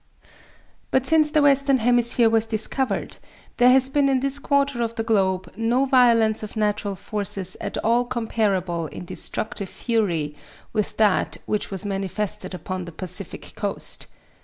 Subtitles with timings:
[0.89, 3.17] But since the western hemisphere was discovered
[3.57, 7.77] there has been in this quarter of the globe no violence of natural forces at
[7.85, 10.35] all comparable in destructive fury
[10.73, 14.07] with that which was manifested upon the Pacific coast.